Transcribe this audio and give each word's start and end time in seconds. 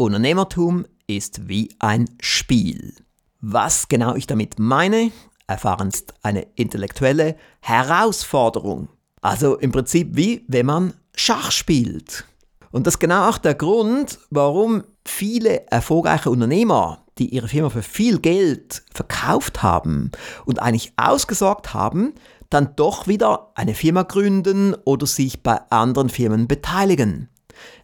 Unternehmertum 0.00 0.86
ist 1.06 1.46
wie 1.46 1.74
ein 1.78 2.08
Spiel. 2.22 2.94
Was 3.42 3.86
genau 3.86 4.14
ich 4.14 4.26
damit 4.26 4.58
meine, 4.58 5.12
erfahren 5.46 5.88
ist 5.88 6.14
eine 6.22 6.46
intellektuelle 6.54 7.36
Herausforderung. 7.60 8.88
Also 9.20 9.58
im 9.58 9.72
Prinzip 9.72 10.16
wie 10.16 10.46
wenn 10.48 10.64
man 10.64 10.94
Schach 11.14 11.50
spielt. 11.50 12.24
Und 12.70 12.86
das 12.86 12.94
ist 12.94 13.00
genau 13.00 13.28
auch 13.28 13.36
der 13.36 13.54
Grund, 13.54 14.18
warum 14.30 14.84
viele 15.04 15.66
erfolgreiche 15.70 16.30
Unternehmer, 16.30 17.04
die 17.18 17.34
ihre 17.34 17.48
Firma 17.48 17.68
für 17.68 17.82
viel 17.82 18.20
Geld 18.20 18.82
verkauft 18.94 19.62
haben 19.62 20.12
und 20.46 20.62
eigentlich 20.62 20.94
ausgesorgt 20.96 21.74
haben, 21.74 22.14
dann 22.48 22.74
doch 22.74 23.06
wieder 23.06 23.52
eine 23.54 23.74
Firma 23.74 24.04
gründen 24.04 24.74
oder 24.86 25.06
sich 25.06 25.42
bei 25.42 25.60
anderen 25.70 26.08
Firmen 26.08 26.48
beteiligen. 26.48 27.28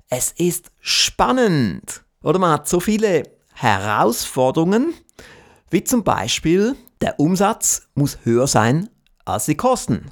Es 0.08 0.32
ist 0.32 0.70
spannend. 0.80 2.05
Oder 2.26 2.40
man 2.40 2.50
hat 2.50 2.68
so 2.68 2.80
viele 2.80 3.22
Herausforderungen, 3.54 4.94
wie 5.70 5.84
zum 5.84 6.02
Beispiel 6.02 6.74
der 7.00 7.20
Umsatz 7.20 7.86
muss 7.94 8.18
höher 8.24 8.48
sein 8.48 8.90
als 9.24 9.44
die 9.44 9.56
Kosten. 9.56 10.10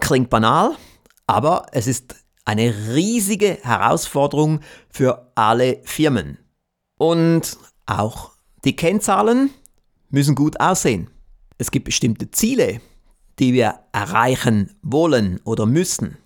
Klingt 0.00 0.30
banal, 0.30 0.76
aber 1.26 1.66
es 1.72 1.88
ist 1.88 2.14
eine 2.46 2.74
riesige 2.94 3.58
Herausforderung 3.60 4.60
für 4.88 5.30
alle 5.34 5.82
Firmen. 5.84 6.38
Und 6.96 7.58
auch 7.84 8.30
die 8.64 8.74
Kennzahlen 8.74 9.50
müssen 10.08 10.34
gut 10.34 10.58
aussehen. 10.58 11.10
Es 11.58 11.70
gibt 11.70 11.84
bestimmte 11.84 12.30
Ziele, 12.30 12.80
die 13.38 13.52
wir 13.52 13.80
erreichen 13.92 14.74
wollen 14.80 15.38
oder 15.44 15.66
müssen. 15.66 16.16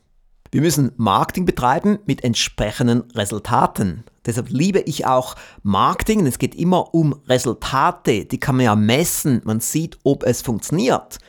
Wir 0.53 0.61
müssen 0.61 0.93
Marketing 0.99 1.47
betreiben 1.47 1.99
mit 2.05 2.25
entsprechenden 2.25 3.11
Resultaten. 3.13 4.05
Deshalb 4.27 4.51
liebe 4.51 4.81
ich 4.81 5.07
auch 5.07 5.35
Marketing. 5.63 6.27
Es 6.27 6.39
geht 6.39 6.55
immer 6.55 6.93
um 6.93 7.15
Resultate. 7.27 8.27
Die 8.27 8.39
kann 8.39 8.57
man 8.57 8.67
ja 8.67 8.77
messen. 8.77 9.41
Man 9.45 9.61
sieht, 9.61 9.99
ob 10.03 10.25
es 10.25 10.43
funktioniert. 10.43 11.21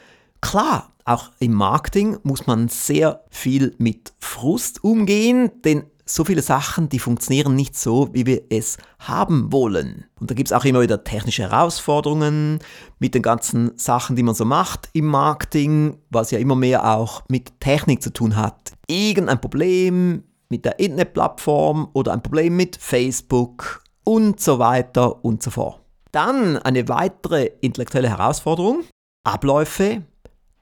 Klar, 0.42 0.92
auch 1.06 1.32
im 1.40 1.54
Marketing 1.54 2.18
muss 2.24 2.48
man 2.48 2.68
sehr 2.68 3.24
viel 3.30 3.74
mit 3.78 4.12
Frust 4.20 4.84
umgehen, 4.84 5.52
denn 5.64 5.86
so 6.06 6.26
viele 6.26 6.42
Sachen, 6.42 6.90
die 6.90 7.00
funktionieren 7.00 7.56
nicht 7.56 7.78
so, 7.78 8.10
wie 8.14 8.26
wir 8.26 8.44
es 8.50 8.78
haben 9.00 9.52
wollen. 9.52 10.06
Und 10.20 10.30
da 10.30 10.36
gibt 10.36 10.50
es 10.50 10.54
auch 10.54 10.66
immer 10.66 10.82
wieder 10.82 11.04
technische 11.04 11.44
Herausforderungen 11.44 12.60
mit 13.00 13.16
den 13.16 13.22
ganzen 13.22 13.78
Sachen, 13.78 14.16
die 14.16 14.24
man 14.24 14.36
so 14.36 14.46
macht 14.46 14.90
im 14.94 15.06
Marketing, 15.06 15.98
was 16.10 16.32
ja 16.32 16.40
immer 16.40 16.56
mehr 16.56 16.86
auch 16.98 17.24
mit 17.30 17.60
Technik 17.60 18.04
zu 18.04 18.12
tun 18.12 18.36
hat. 18.36 18.74
Irgendein 18.88 19.40
Problem 19.40 20.24
mit 20.50 20.66
der 20.66 20.80
Internetplattform 20.80 21.90
oder 21.94 22.14
ein 22.14 22.22
Problem 22.22 22.56
mit 22.56 22.76
Facebook 22.76 23.84
und 24.04 24.40
so 24.40 24.60
weiter 24.60 25.24
und 25.24 25.42
so 25.42 25.52
fort. 25.52 25.80
Dann 26.12 26.58
eine 26.58 26.88
weitere 26.90 27.50
intellektuelle 27.62 28.10
Herausforderung, 28.10 28.84
Abläufe, 29.24 30.04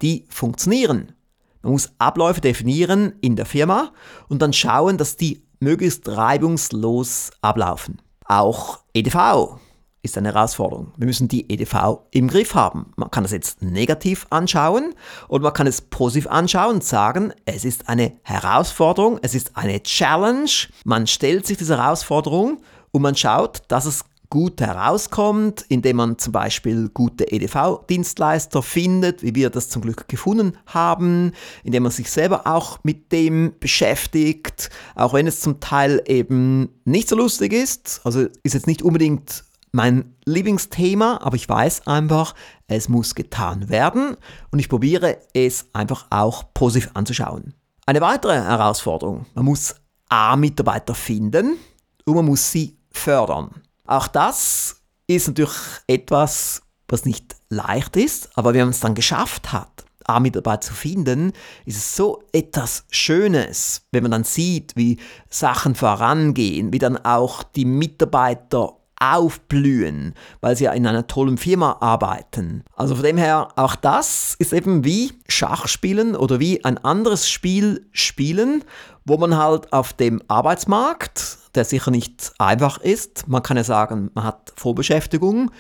die 0.02 0.25
funktionieren. 0.30 1.14
Man 1.62 1.73
muss 1.73 1.92
Abläufe 1.98 2.42
definieren 2.42 3.14
in 3.22 3.36
der 3.36 3.45
Firma 3.45 3.92
und 4.28 4.42
dann 4.42 4.54
schauen, 4.54 4.98
dass 4.98 5.16
die 5.16 5.44
möglichst 5.59 6.08
reibungslos 6.09 7.31
ablaufen. 7.42 8.02
Auch 8.26 8.80
EDV 8.94 9.59
ist 10.03 10.18
eine 10.18 10.34
Herausforderung. 10.34 10.94
Wir 10.98 11.06
müssen 11.06 11.28
die 11.28 11.52
EDV 11.52 12.00
im 12.12 12.28
Griff 12.28 12.56
haben. 12.56 12.92
Man 12.95 13.12
kann 13.12 13.23
das 13.23 13.31
jetzt 13.31 13.62
negativ 13.62 14.26
anschauen 14.30 14.95
oder 15.28 15.44
man 15.44 15.53
kann 15.53 15.68
es 15.68 15.81
positiv 15.81 16.28
anschauen 16.28 16.76
und 16.76 16.84
sagen, 16.84 17.34
es 17.45 17.66
ist 17.66 17.88
eine 17.88 18.14
Herausforderung, 18.23 19.20
es 19.22 19.36
ist 19.36 19.56
eine 19.56 19.84
Challenge. 19.84 20.50
Man 20.86 21.06
stellt 21.06 21.46
sich 21.46 21.58
diese 21.58 21.78
Herausforderung 21.78 22.62
und 22.92 23.02
man 23.02 23.16
schaut, 23.16 23.62
dass 23.68 23.86
es 23.86 24.06
gut 24.32 24.62
herauskommt, 24.62 25.66
indem 25.68 25.98
man 25.98 26.18
zum 26.18 26.32
Beispiel 26.32 26.90
gute 26.90 27.32
EDV-Dienstleister 27.32 28.64
findet, 28.64 29.22
wie 29.22 29.36
wir 29.36 29.52
das 29.52 29.70
zum 29.70 29.84
Glück 29.84 30.08
gefunden 30.08 30.58
haben, 30.66 31.34
indem 31.64 31.84
man 31.84 31.92
sich 31.92 32.09
selber 32.09 32.47
auch 32.47 32.80
mit 32.84 33.12
dem 33.12 33.53
beschäftigt, 33.59 34.72
auch 34.96 35.14
wenn 35.14 35.28
es 35.28 35.41
zum 35.41 35.59
Teil 35.59 36.02
eben 36.08 36.70
nicht 36.86 37.09
so 37.09 37.16
lustig 37.16 37.52
ist. 37.53 38.02
Also 38.06 38.22
ist 38.41 38.53
jetzt 38.53 38.68
nicht 38.68 38.81
unbedingt 38.81 39.44
mein 39.74 40.16
Lieblingsthema, 40.25 41.20
aber 41.22 41.36
ich 41.36 41.47
weiß 41.47 41.86
einfach, 41.88 42.34
es 42.68 42.88
muss 42.88 43.16
getan 43.16 43.70
werden 43.70 44.16
und 44.52 44.59
ich 44.59 44.70
probiere 44.70 45.18
es 45.34 45.68
einfach 45.74 46.08
auch 46.09 46.46
positiv 46.53 46.91
anzuschauen. 46.94 47.53
Eine 47.86 48.00
weitere 48.00 48.36
Herausforderung, 48.36 49.25
man 49.34 49.46
muss 49.46 49.75
A-Mitarbeiter 50.08 50.96
finden 50.96 51.58
und 52.06 52.16
man 52.16 52.25
muss 52.25 52.50
sie 52.50 52.78
fördern. 52.91 53.62
Auch 53.91 54.07
das 54.07 54.78
ist 55.07 55.28
natürlich 55.28 55.57
etwas, 55.85 56.62
was 56.88 57.03
nicht 57.03 57.35
leicht 57.50 57.97
ist, 57.97 58.29
aber 58.38 58.53
wenn 58.53 58.62
man 58.62 58.69
es 58.69 58.79
dann 58.79 58.96
geschafft 58.96 59.52
hat, 59.52 59.84
A-Mitarbeiter 60.06 60.62
zu 60.62 60.74
finden, 60.74 61.34
ist 61.66 61.75
es 61.75 61.97
so 61.97 62.24
etwas 62.31 62.85
Schönes, 62.90 63.81
wenn 63.91 64.03
man 64.03 64.12
dann 64.13 64.24
sieht, 64.24 64.78
wie 64.78 64.97
Sachen 65.29 65.75
vorangehen, 65.75 66.72
wie 66.72 66.79
dann 66.79 66.96
auch 67.03 67.44
die 67.44 67.66
Mitarbeiter 67.66 68.78
aufblühen, 69.02 70.13
weil 70.40 70.56
sie 70.56 70.66
ja 70.66 70.73
in 70.73 70.85
einer 70.88 71.08
tollen 71.08 71.38
Firma 71.38 71.78
arbeiten. 71.81 72.63
Also 72.75 72.96
von 72.96 73.03
dem 73.03 73.18
her, 73.18 73.50
auch 73.56 73.75
das 73.75 74.35
ist 74.38 74.53
eben 74.53 74.85
wie 74.85 75.12
Schachspielen 75.28 76.16
oder 76.16 76.40
wie 76.40 76.63
ein 76.63 76.78
anderes 76.78 77.29
Spiel 77.29 77.88
spielen, 77.91 78.63
wo 79.06 79.17
man 79.17 79.38
halt 79.38 79.72
auf 79.73 79.94
dem 79.94 80.22
Arbeitsmarkt, 80.28 81.38
der 81.56 81.66
sicher 81.66 81.91
nicht 81.91 82.34
einfach 82.38 82.79
ist, 82.79 83.28
man 83.28 83.44
kann 83.44 83.57
ja 83.57 83.63
sagen, 83.63 84.12
man 84.13 84.23
hat 84.23 84.53
Vorbeschäftigung 84.56 85.51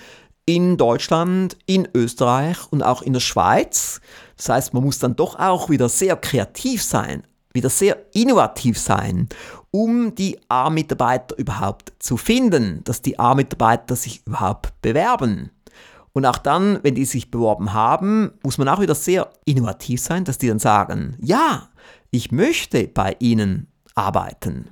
in 0.45 0.77
Deutschland, 0.77 1.57
in 1.65 1.87
Österreich 1.93 2.57
und 2.71 2.83
auch 2.83 3.01
in 3.01 3.13
der 3.13 3.19
Schweiz. 3.19 4.01
Das 4.37 4.49
heißt, 4.49 4.73
man 4.73 4.83
muss 4.83 4.99
dann 4.99 5.15
doch 5.15 5.37
auch 5.37 5.69
wieder 5.69 5.89
sehr 5.89 6.15
kreativ 6.15 6.83
sein, 6.83 7.23
wieder 7.53 7.69
sehr 7.69 7.97
innovativ 8.13 8.79
sein, 8.79 9.29
um 9.71 10.15
die 10.15 10.39
A-Mitarbeiter 10.49 11.37
überhaupt 11.37 11.93
zu 11.99 12.17
finden, 12.17 12.83
dass 12.83 13.01
die 13.01 13.19
A-Mitarbeiter 13.19 13.95
sich 13.95 14.25
überhaupt 14.25 14.81
bewerben. 14.81 15.51
Und 16.13 16.25
auch 16.25 16.37
dann, 16.37 16.79
wenn 16.83 16.95
die 16.95 17.05
sich 17.05 17.31
beworben 17.31 17.71
haben, 17.73 18.31
muss 18.43 18.57
man 18.57 18.67
auch 18.67 18.81
wieder 18.81 18.95
sehr 18.95 19.29
innovativ 19.45 20.01
sein, 20.01 20.25
dass 20.25 20.37
die 20.37 20.47
dann 20.47 20.59
sagen, 20.59 21.15
ja, 21.21 21.69
ich 22.09 22.31
möchte 22.31 22.87
bei 22.87 23.15
Ihnen 23.19 23.67
arbeiten. 23.95 24.69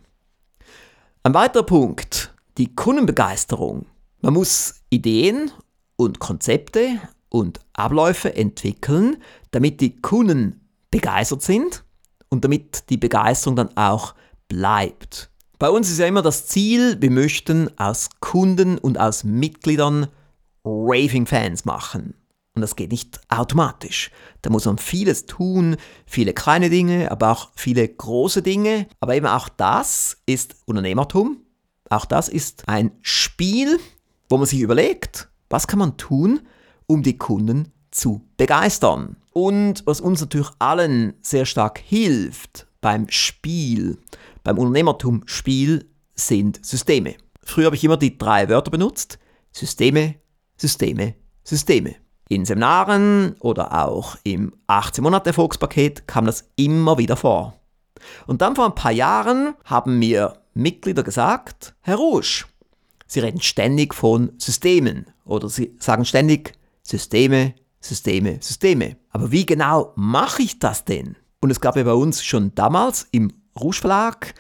Ein 1.24 1.34
weiterer 1.34 1.64
Punkt, 1.64 2.34
die 2.58 2.76
Kundenbegeisterung. 2.76 3.86
Man 4.22 4.34
muss 4.34 4.82
Ideen 4.90 5.52
und 5.96 6.20
Konzepte 6.20 7.00
und 7.30 7.60
Abläufe 7.74 8.36
entwickeln, 8.36 9.18
damit 9.52 9.82
die 9.82 10.02
Kunden 10.02 10.68
begeistert 10.92 11.42
sind 11.42 11.84
und 12.30 12.44
damit 12.44 12.90
die 12.90 12.98
Begeisterung 12.98 13.56
dann 13.56 13.76
auch 13.78 14.16
bleibt. 14.48 15.30
Bei 15.58 15.70
uns 15.70 15.90
ist 15.90 16.00
ja 16.00 16.08
immer 16.08 16.22
das 16.22 16.48
Ziel, 16.48 17.02
wir 17.02 17.12
möchten 17.12 17.70
aus 17.78 18.10
Kunden 18.22 18.78
und 18.78 18.98
aus 18.98 19.24
Mitgliedern 19.24 20.08
Raving 20.64 21.26
Fans 21.26 21.66
machen. 21.66 22.14
Und 22.60 22.64
das 22.64 22.76
geht 22.76 22.92
nicht 22.92 23.22
automatisch. 23.30 24.12
Da 24.42 24.50
muss 24.50 24.66
man 24.66 24.78
vieles 24.78 25.26
tun, 25.26 25.78
viele 26.06 26.34
kleine 26.34 26.70
Dinge, 26.70 27.10
aber 27.10 27.32
auch 27.32 27.52
viele 27.56 27.88
große 27.88 28.42
Dinge. 28.42 28.86
Aber 29.00 29.16
eben 29.16 29.28
auch 29.28 29.48
das 29.48 30.18
ist 30.26 30.58
Unternehmertum. 30.66 31.38
Auch 31.90 32.04
das 32.04 32.28
ist 32.28 32.68
ein 32.68 32.92
Spiel, 33.02 33.80
wo 34.28 34.36
man 34.36 34.46
sich 34.46 34.60
überlegt, 34.60 35.30
was 35.50 35.68
kann 35.68 35.80
man 35.80 35.96
tun, 35.96 36.42
um 36.86 37.02
die 37.02 37.18
Kunden 37.18 37.72
zu 37.92 38.28
begeistern. 38.36 39.16
Und 39.32 39.84
was 39.86 40.02
uns 40.02 40.20
natürlich 40.20 40.50
allen 40.60 41.14
sehr 41.22 41.46
stark 41.46 41.80
hilft 41.80 42.68
beim 42.82 43.10
Spiel, 43.10 44.00
beim 44.44 44.58
Unternehmertum-Spiel, 44.58 45.90
sind 46.14 46.60
Systeme. 46.66 47.16
Früher 47.42 47.68
habe 47.68 47.78
ich 47.78 47.86
immer 47.86 47.96
die 47.96 48.18
drei 48.18 48.50
Wörter 48.50 48.70
benutzt. 48.70 49.18
Systeme, 49.54 50.16
Systeme, 50.58 51.16
Systeme. 51.46 51.96
In 52.32 52.46
Seminaren 52.46 53.36
oder 53.40 53.86
auch 53.88 54.16
im 54.24 54.54
18 54.68 55.04
Monate 55.04 55.32
Erfolgspaket 55.32 56.08
kam 56.08 56.26
das 56.26 56.48
immer 56.56 57.00
wieder 57.00 57.18
vor. 57.18 57.56
Und 58.28 58.44
dann 58.44 58.56
vor 58.56 58.68
ein 58.68 58.76
paar 58.76 58.92
Jahren 58.92 59.56
haben 59.66 59.98
mir 59.98 60.38
Mitglieder 60.54 61.02
gesagt, 61.02 61.74
Herr 61.82 61.98
Rusch, 61.98 62.48
Sie 63.08 63.20
reden 63.20 63.42
ständig 63.42 63.96
von 63.96 64.34
Systemen 64.38 65.08
oder 65.26 65.50
Sie 65.50 65.76
sagen 65.80 66.06
ständig 66.06 66.54
Systeme, 66.84 67.56
Systeme, 67.82 68.38
Systeme. 68.42 68.98
Aber 69.10 69.32
wie 69.32 69.48
genau 69.48 69.92
mache 69.96 70.44
ich 70.44 70.60
das 70.60 70.86
denn? 70.86 71.16
Und 71.42 71.50
es 71.50 71.60
gab 71.60 71.78
ja 71.78 71.84
bei 71.84 71.94
uns 71.94 72.24
schon 72.24 72.54
damals 72.54 73.08
im 73.10 73.34
Rouge 73.60 73.78
Verlag 73.78 74.36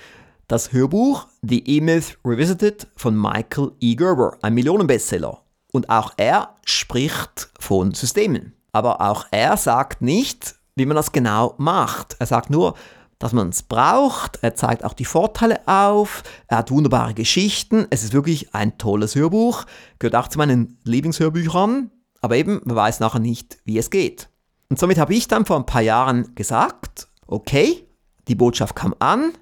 das 0.47 0.71
Hörbuch 0.71 1.27
The 1.41 1.63
E-Myth 1.77 2.19
Revisited 2.23 2.85
von 2.95 3.19
Michael 3.19 3.71
E. 3.79 3.95
Gerber, 3.95 4.37
ein 4.43 4.53
Millionenbestseller. 4.53 5.41
Und 5.71 5.89
auch 5.89 6.13
er 6.17 6.55
spricht 6.65 7.49
von 7.59 7.93
Systemen. 7.93 8.53
Aber 8.71 9.01
auch 9.01 9.25
er 9.31 9.57
sagt 9.57 10.01
nicht, 10.01 10.55
wie 10.75 10.85
man 10.85 10.95
das 10.95 11.11
genau 11.11 11.55
macht. 11.57 12.15
Er 12.19 12.25
sagt 12.25 12.49
nur, 12.49 12.75
dass 13.19 13.33
man 13.33 13.49
es 13.49 13.63
braucht. 13.63 14.39
Er 14.41 14.55
zeigt 14.55 14.83
auch 14.83 14.93
die 14.93 15.05
Vorteile 15.05 15.67
auf. 15.67 16.23
Er 16.47 16.59
hat 16.59 16.71
wunderbare 16.71 17.13
Geschichten. 17.13 17.85
Es 17.89 18.03
ist 18.03 18.13
wirklich 18.13 18.55
ein 18.55 18.77
tolles 18.77 19.15
Hörbuch. 19.15 19.65
Gehört 19.99 20.15
auch 20.15 20.29
zu 20.29 20.37
meinen 20.37 20.79
Lieblingshörbüchern. 20.85 21.91
Aber 22.21 22.35
eben, 22.35 22.61
man 22.63 22.75
weiß 22.75 22.99
nachher 23.01 23.19
nicht, 23.19 23.59
wie 23.65 23.77
es 23.77 23.89
geht. 23.89 24.29
Und 24.69 24.79
somit 24.79 24.97
habe 24.97 25.13
ich 25.13 25.27
dann 25.27 25.45
vor 25.45 25.57
ein 25.57 25.65
paar 25.65 25.81
Jahren 25.81 26.33
gesagt, 26.35 27.07
okay, 27.27 27.85
die 28.27 28.35
Botschaft 28.35 28.75
kam 28.75 28.95
an, 28.99 29.33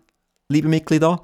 liebe 0.47 0.67
Mitglieder, 0.67 1.21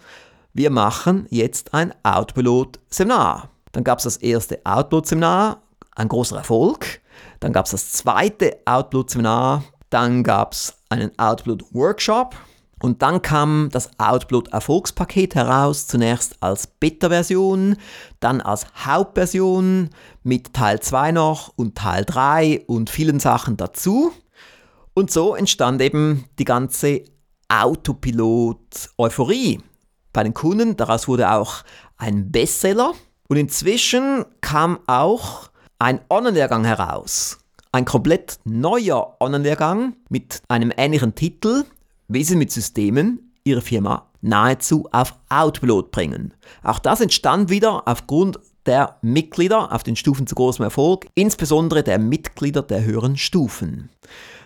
wir 0.53 0.69
machen 0.69 1.25
jetzt 1.29 1.73
ein 1.73 1.93
Outpilot-Seminar. 2.03 3.49
Dann 3.73 3.83
gab 3.83 3.97
es 3.97 4.05
das 4.05 4.17
erste 4.17 4.61
Outpilot-Seminar, 4.63 5.61
ein 5.95 6.07
großer 6.07 6.37
Erfolg. 6.37 7.01
Dann 7.41 7.51
gab 7.51 7.65
es 7.65 7.71
das 7.71 7.91
zweite 7.91 8.59
Outpilot-Seminar. 8.65 9.63
Dann 9.89 10.23
gab 10.23 10.53
es 10.53 10.75
einen 10.89 11.11
Outpilot-Workshop. 11.19 12.35
Und 12.81 13.01
dann 13.01 13.21
kam 13.21 13.69
das 13.71 13.91
Outpilot 13.97 14.49
Erfolgspaket 14.49 15.35
heraus, 15.35 15.87
zunächst 15.87 16.35
als 16.41 16.67
Beta-Version, 16.67 17.77
dann 18.19 18.41
als 18.41 18.67
Hauptversion 18.85 19.89
mit 20.23 20.53
Teil 20.53 20.81
2 20.81 21.13
noch 21.13 21.53
und 21.55 21.75
Teil 21.75 22.03
3 22.03 22.65
und 22.67 22.89
vielen 22.89 23.21
Sachen 23.21 23.55
dazu. 23.55 24.11
Und 24.93 25.11
so 25.11 25.33
entstand 25.33 25.81
eben 25.81 26.25
die 26.39 26.43
ganze 26.43 27.05
Autopilot-Euphorie 27.47 29.61
bei 30.11 30.23
den 30.23 30.33
Kunden. 30.33 30.75
Daraus 30.75 31.07
wurde 31.07 31.31
auch 31.31 31.63
ein 31.97 32.31
Bestseller. 32.31 32.93
Und 33.27 33.37
inzwischen 33.37 34.25
kam 34.41 34.79
auch 34.87 35.49
ein 35.79 36.01
Online-Lehrgang 36.09 36.65
heraus. 36.65 37.39
Ein 37.71 37.85
komplett 37.85 38.39
neuer 38.43 39.17
Online-Lehrgang 39.19 39.95
mit 40.09 40.41
einem 40.47 40.71
ähnlichen 40.75 41.15
Titel, 41.15 41.63
wie 42.07 42.23
Sie 42.23 42.35
mit 42.35 42.51
Systemen 42.51 43.33
Ihre 43.43 43.61
Firma 43.61 44.07
nahezu 44.21 44.87
auf 44.91 45.15
Autopilot 45.29 45.91
bringen. 45.91 46.33
Auch 46.63 46.79
das 46.79 47.01
entstand 47.01 47.49
wieder 47.49 47.87
aufgrund 47.87 48.39
der 48.65 48.97
Mitglieder 49.01 49.73
auf 49.73 49.83
den 49.83 49.95
Stufen 49.95 50.27
zu 50.27 50.35
großem 50.35 50.63
Erfolg, 50.63 51.07
insbesondere 51.15 51.83
der 51.83 51.99
Mitglieder 51.99 52.61
der 52.61 52.83
höheren 52.83 53.17
Stufen. 53.17 53.89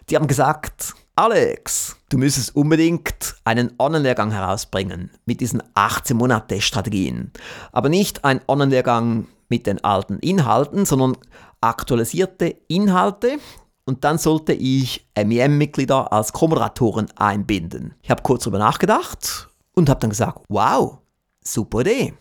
Die 0.09 0.15
haben 0.15 0.27
gesagt, 0.27 0.95
Alex, 1.19 1.95
du 2.09 2.19
müsstest 2.19 2.55
unbedingt 2.55 3.37
einen 3.43 3.73
Online-Lehrgang 3.79 4.29
herausbringen 4.29 5.09
mit 5.25 5.41
diesen 5.41 5.63
18 5.73 6.15
Monate 6.15 6.61
Strategien. 6.61 7.31
Aber 7.71 7.89
nicht 7.89 8.23
ein 8.23 8.39
Online-Lehrgang 8.47 9.25
mit 9.49 9.65
den 9.65 9.83
alten 9.83 10.19
Inhalten, 10.19 10.85
sondern 10.85 11.17
aktualisierte 11.59 12.55
Inhalte. 12.67 13.39
Und 13.85 14.03
dann 14.03 14.19
sollte 14.19 14.53
ich 14.53 15.09
MEM-Mitglieder 15.17 16.13
als 16.13 16.33
Co-Moderatoren 16.33 17.07
einbinden. 17.15 17.95
Ich 18.03 18.11
habe 18.11 18.21
kurz 18.21 18.43
darüber 18.43 18.59
nachgedacht 18.59 19.49
und 19.73 19.89
habe 19.89 19.99
dann 19.99 20.11
gesagt, 20.11 20.45
wow, 20.49 20.99
super 21.41 21.79
Idee. 21.79 22.13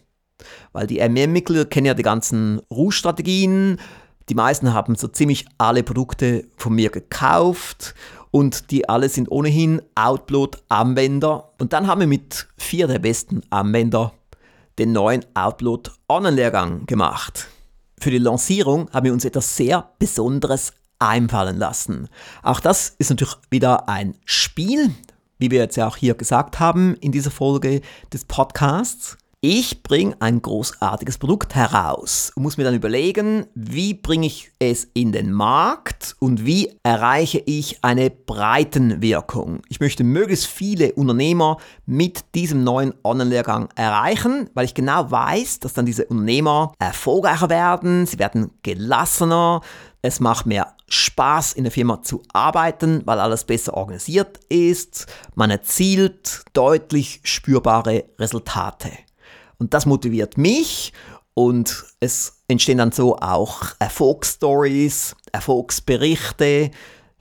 Weil 0.72 0.86
die 0.86 1.06
MEM-Mitglieder 1.06 1.66
kennen 1.66 1.88
ja 1.88 1.92
die 1.92 2.02
ganzen 2.02 2.62
Ruhestrategien, 2.70 3.78
die 4.30 4.34
meisten 4.34 4.72
haben 4.72 4.96
so 4.96 5.06
ziemlich 5.06 5.46
alle 5.58 5.82
Produkte 5.82 6.48
von 6.56 6.74
mir 6.74 6.90
gekauft 6.90 7.94
und 8.36 8.70
die 8.70 8.86
alle 8.86 9.08
sind 9.08 9.30
ohnehin 9.30 9.80
Outload-Anwender. 9.94 11.52
Und 11.58 11.72
dann 11.72 11.86
haben 11.86 12.00
wir 12.00 12.06
mit 12.06 12.46
vier 12.58 12.86
der 12.86 12.98
besten 12.98 13.40
Anwender 13.48 14.12
den 14.78 14.92
neuen 14.92 15.24
Outload 15.32 15.90
Online-Lehrgang 16.06 16.84
gemacht. 16.84 17.48
Für 17.98 18.10
die 18.10 18.18
Lancierung 18.18 18.90
haben 18.92 19.06
wir 19.06 19.14
uns 19.14 19.24
etwas 19.24 19.56
sehr 19.56 19.88
Besonderes 19.98 20.74
einfallen 20.98 21.56
lassen. 21.56 22.10
Auch 22.42 22.60
das 22.60 22.90
ist 22.98 23.08
natürlich 23.08 23.36
wieder 23.48 23.88
ein 23.88 24.14
Spiel, 24.26 24.90
wie 25.38 25.50
wir 25.50 25.60
jetzt 25.60 25.76
ja 25.76 25.88
auch 25.88 25.96
hier 25.96 26.12
gesagt 26.12 26.60
haben 26.60 26.94
in 26.96 27.12
dieser 27.12 27.30
Folge 27.30 27.80
des 28.12 28.26
Podcasts. 28.26 29.16
Ich 29.42 29.82
bringe 29.82 30.16
ein 30.18 30.40
großartiges 30.40 31.18
Produkt 31.18 31.54
heraus 31.54 32.32
und 32.34 32.42
muss 32.42 32.56
mir 32.56 32.64
dann 32.64 32.74
überlegen, 32.74 33.46
wie 33.54 33.92
bringe 33.92 34.26
ich 34.26 34.50
es 34.58 34.88
in 34.94 35.12
den 35.12 35.30
Markt 35.30 36.16
und 36.20 36.46
wie 36.46 36.80
erreiche 36.82 37.42
ich 37.44 37.84
eine 37.84 38.08
Breitenwirkung. 38.08 39.60
Ich 39.68 39.78
möchte 39.78 40.04
möglichst 40.04 40.46
viele 40.46 40.94
Unternehmer 40.94 41.58
mit 41.84 42.34
diesem 42.34 42.64
neuen 42.64 42.94
Online-Lehrgang 43.04 43.68
erreichen, 43.76 44.48
weil 44.54 44.64
ich 44.64 44.74
genau 44.74 45.10
weiß, 45.10 45.60
dass 45.60 45.74
dann 45.74 45.84
diese 45.84 46.06
Unternehmer 46.06 46.72
erfolgreicher 46.78 47.50
werden, 47.50 48.06
sie 48.06 48.18
werden 48.18 48.52
gelassener, 48.62 49.60
es 50.00 50.18
macht 50.18 50.46
mehr 50.46 50.74
Spaß 50.88 51.52
in 51.52 51.64
der 51.64 51.72
Firma 51.72 52.02
zu 52.02 52.22
arbeiten, 52.32 53.02
weil 53.04 53.20
alles 53.20 53.44
besser 53.44 53.74
organisiert 53.74 54.40
ist, 54.48 55.06
man 55.34 55.50
erzielt 55.50 56.42
deutlich 56.54 57.20
spürbare 57.22 58.06
Resultate. 58.18 58.90
Und 59.58 59.74
das 59.74 59.86
motiviert 59.86 60.38
mich 60.38 60.92
und 61.34 61.84
es 62.00 62.42
entstehen 62.48 62.78
dann 62.78 62.92
so 62.92 63.16
auch 63.16 63.62
Erfolgsstories, 63.78 65.16
Erfolgsberichte, 65.32 66.70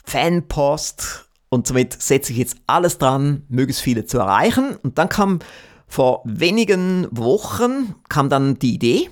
Fanpost 0.03 1.25
und 1.49 1.67
somit 1.67 2.01
setze 2.01 2.31
ich 2.31 2.37
jetzt 2.37 2.57
alles 2.67 2.97
dran, 2.97 3.43
möglichst 3.49 3.81
viele 3.81 4.05
zu 4.05 4.19
erreichen. 4.19 4.75
Und 4.83 4.97
dann 4.97 5.09
kam 5.09 5.39
vor 5.87 6.21
wenigen 6.25 7.07
Wochen 7.11 7.95
kam 8.09 8.29
dann 8.29 8.55
die 8.55 8.73
Idee, 8.73 9.09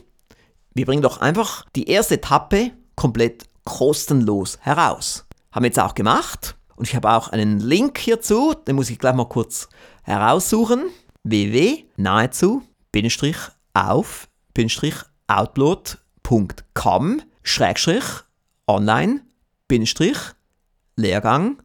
wir 0.74 0.86
bringen 0.86 1.04
doch 1.04 1.22
einfach 1.22 1.66
die 1.76 1.88
erste 1.88 2.16
Etappe 2.16 2.72
komplett 2.96 3.46
kostenlos 3.64 4.58
heraus. 4.62 5.26
Haben 5.52 5.64
wir 5.64 5.68
jetzt 5.68 5.80
auch 5.80 5.94
gemacht 5.94 6.56
und 6.76 6.88
ich 6.88 6.96
habe 6.96 7.12
auch 7.12 7.30
einen 7.30 7.60
Link 7.60 7.98
hierzu, 8.00 8.54
den 8.54 8.76
muss 8.76 8.90
ich 8.90 9.00
gleich 9.00 9.14
mal 9.14 9.30
kurz 9.30 9.70
heraussuchen. 10.04 10.90
www.nahezu 12.94 13.52
auf 13.74 14.30
outload.com 15.28 17.22
Schrägstrich 17.42 18.04
online 18.68 19.22
Lehrgang 20.96 21.58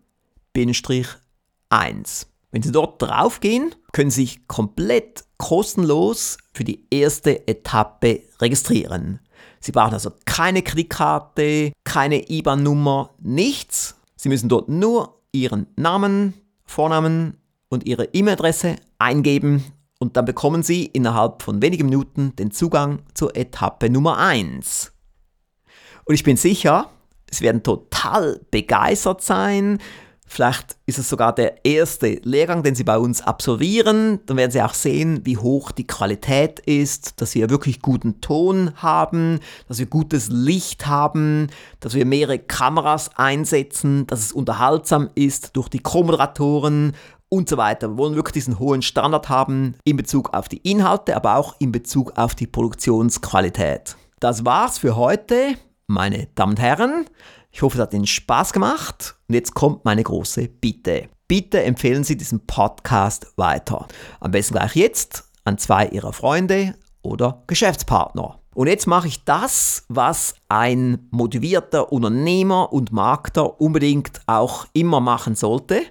1. 1.68 2.26
Wenn 2.50 2.62
Sie 2.62 2.72
dort 2.72 3.02
draufgehen, 3.02 3.74
können 3.92 4.10
Sie 4.10 4.22
sich 4.22 4.48
komplett 4.48 5.24
kostenlos 5.36 6.38
für 6.54 6.64
die 6.64 6.86
erste 6.90 7.46
Etappe 7.46 8.22
registrieren. 8.40 9.20
Sie 9.60 9.72
brauchen 9.72 9.92
also 9.92 10.12
keine 10.24 10.62
Kreditkarte, 10.62 11.72
keine 11.84 12.30
IBAN-Nummer, 12.30 13.10
nichts. 13.20 13.96
Sie 14.16 14.30
müssen 14.30 14.48
dort 14.48 14.70
nur 14.70 15.20
Ihren 15.30 15.66
Namen, 15.76 16.32
Vornamen 16.64 17.36
und 17.68 17.86
Ihre 17.86 18.06
E-Mail-Adresse 18.06 18.76
eingeben 18.98 19.62
und 19.98 20.16
dann 20.16 20.24
bekommen 20.24 20.62
Sie 20.62 20.86
innerhalb 20.86 21.42
von 21.42 21.60
wenigen 21.60 21.86
Minuten 21.86 22.34
den 22.36 22.50
Zugang 22.50 23.00
zur 23.14 23.36
Etappe 23.36 23.90
Nummer 23.90 24.18
1. 24.18 24.92
Und 26.04 26.14
ich 26.14 26.24
bin 26.24 26.36
sicher, 26.36 26.88
Sie 27.30 27.44
werden 27.44 27.62
total 27.62 28.40
begeistert 28.50 29.22
sein. 29.22 29.78
Vielleicht 30.30 30.76
ist 30.84 30.98
es 30.98 31.08
sogar 31.08 31.34
der 31.34 31.64
erste 31.64 32.20
Lehrgang, 32.22 32.62
den 32.62 32.74
Sie 32.74 32.84
bei 32.84 32.98
uns 32.98 33.22
absolvieren. 33.22 34.20
Dann 34.26 34.36
werden 34.36 34.50
Sie 34.50 34.62
auch 34.62 34.74
sehen, 34.74 35.22
wie 35.24 35.38
hoch 35.38 35.72
die 35.72 35.86
Qualität 35.86 36.60
ist, 36.60 37.20
dass 37.20 37.34
wir 37.34 37.50
wirklich 37.50 37.80
guten 37.80 38.20
Ton 38.20 38.72
haben, 38.76 39.40
dass 39.68 39.78
wir 39.78 39.86
gutes 39.86 40.28
Licht 40.28 40.86
haben, 40.86 41.48
dass 41.80 41.94
wir 41.94 42.04
mehrere 42.04 42.38
Kameras 42.38 43.10
einsetzen, 43.16 44.06
dass 44.06 44.20
es 44.20 44.32
unterhaltsam 44.32 45.08
ist 45.14 45.56
durch 45.56 45.70
die 45.70 45.80
Co-Moderatoren 45.80 46.92
und 47.28 47.48
so 47.48 47.56
weiter. 47.56 47.90
Wir 47.90 47.98
wollen 47.98 48.14
wirklich 48.14 48.34
diesen 48.34 48.58
hohen 48.58 48.82
Standard 48.82 49.28
haben 49.28 49.74
in 49.84 49.96
Bezug 49.96 50.34
auf 50.34 50.48
die 50.48 50.58
Inhalte, 50.58 51.16
aber 51.16 51.36
auch 51.36 51.56
in 51.58 51.72
Bezug 51.72 52.16
auf 52.16 52.34
die 52.34 52.46
Produktionsqualität. 52.46 53.96
Das 54.20 54.44
war's 54.44 54.78
für 54.78 54.96
heute, 54.96 55.54
meine 55.86 56.28
Damen 56.34 56.52
und 56.52 56.60
Herren. 56.60 57.06
Ich 57.50 57.62
hoffe, 57.62 57.76
es 57.78 57.82
hat 57.82 57.94
Ihnen 57.94 58.06
Spaß 58.06 58.52
gemacht. 58.52 59.16
Und 59.28 59.34
jetzt 59.34 59.54
kommt 59.54 59.84
meine 59.84 60.02
große 60.02 60.48
Bitte. 60.48 61.08
Bitte 61.26 61.62
empfehlen 61.62 62.04
Sie 62.04 62.16
diesen 62.16 62.46
Podcast 62.46 63.32
weiter. 63.36 63.86
Am 64.20 64.30
besten 64.30 64.54
gleich 64.54 64.74
jetzt 64.76 65.24
an 65.44 65.58
zwei 65.58 65.86
Ihrer 65.88 66.12
Freunde 66.12 66.74
oder 67.02 67.42
Geschäftspartner. 67.46 68.40
Und 68.54 68.66
jetzt 68.66 68.86
mache 68.86 69.06
ich 69.06 69.24
das, 69.24 69.84
was 69.88 70.34
ein 70.48 71.06
motivierter 71.10 71.92
Unternehmer 71.92 72.72
und 72.72 72.92
Markter 72.92 73.60
unbedingt 73.60 74.20
auch 74.26 74.66
immer 74.72 75.00
machen 75.00 75.36
sollte. 75.36 75.82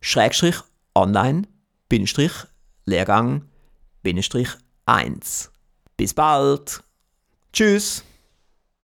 Schrägstrich 0.00 0.56
online 0.94 1.42
Lehrgang 2.84 3.42
1. 4.86 5.50
Bis 5.96 6.14
bald. 6.14 6.84
Tschüss. 7.52 8.04